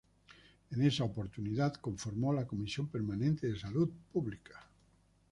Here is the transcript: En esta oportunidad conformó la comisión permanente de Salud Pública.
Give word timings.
En 0.71 0.81
esta 0.81 1.03
oportunidad 1.03 1.75
conformó 1.75 2.33
la 2.33 2.47
comisión 2.47 2.87
permanente 2.87 3.45
de 3.45 3.59
Salud 3.59 3.87
Pública. 4.11 4.59